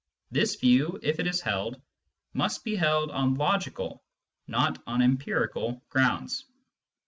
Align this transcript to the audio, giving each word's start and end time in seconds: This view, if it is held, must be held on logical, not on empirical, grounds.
This 0.31 0.55
view, 0.55 0.99
if 1.03 1.19
it 1.19 1.27
is 1.27 1.41
held, 1.41 1.79
must 2.33 2.63
be 2.63 2.75
held 2.75 3.11
on 3.11 3.35
logical, 3.35 4.01
not 4.47 4.81
on 4.87 4.99
empirical, 4.99 5.83
grounds. 5.89 6.43